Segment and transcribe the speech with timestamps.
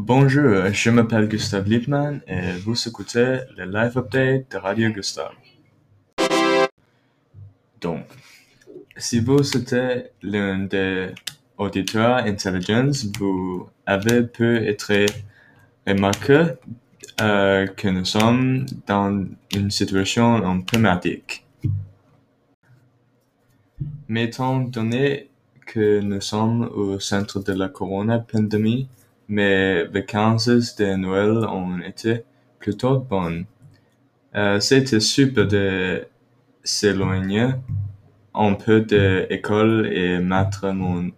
[0.00, 5.32] Bonjour, je m'appelle Gustave Lippmann et vous écoutez le live update de Radio Gustave.
[7.80, 8.04] Donc,
[8.96, 11.08] si vous êtes l'un des
[11.56, 15.04] auditeurs intelligents, vous avez pu être
[15.84, 16.44] remarqué
[17.20, 21.44] euh, que nous sommes dans une situation en problématique.
[24.06, 25.28] Mais étant donné
[25.66, 28.88] que nous sommes au centre de la corona-pandémie,
[29.28, 32.24] mes vacances de Noël ont été
[32.58, 33.46] plutôt bonnes.
[34.34, 36.06] Euh, C'était super de
[36.62, 37.48] s'éloigner
[38.34, 41.10] un peu de l'école et mettre mon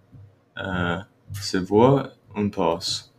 [0.58, 0.98] euh,
[1.32, 2.00] cerveau
[2.34, 3.12] en pause.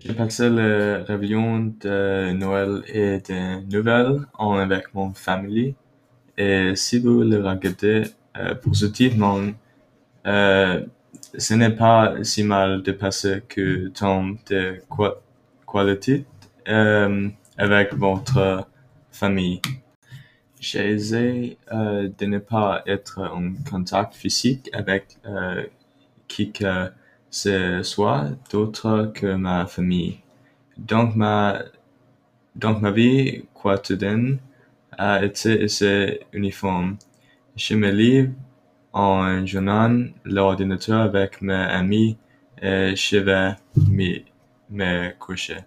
[0.00, 5.74] J'ai passé le réveillon de Noël et de Nouvelles an avec mon famille.
[6.36, 8.04] Et si vous le regardez
[8.36, 9.40] euh, positivement,
[10.26, 10.86] euh,
[11.36, 15.20] ce n'est pas si mal de passer que temps de qua-
[15.70, 16.24] qualité
[16.68, 18.66] euh, avec votre
[19.10, 19.60] famille.
[20.60, 25.64] J'ai essayé euh, de ne pas être en contact physique avec euh,
[26.28, 26.90] qui que
[27.30, 30.18] ce soit d'autre que ma famille.
[30.78, 31.60] Donc ma,
[32.56, 34.38] donc ma vie quotidienne
[34.96, 36.96] a été assez uniforme.
[37.56, 38.32] Je me lève
[38.92, 42.16] en journant l'ordinateur avec mes amis
[42.60, 43.54] et je vais
[44.70, 45.58] me coucher.